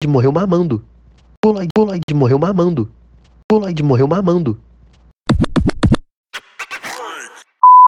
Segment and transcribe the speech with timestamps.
[0.00, 0.84] de morreu mamando.
[1.42, 2.88] Polaid, Polaid morreu mamando.
[3.50, 4.60] Polaid morreu mamando.